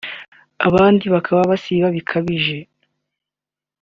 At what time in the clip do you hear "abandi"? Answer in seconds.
0.67-1.05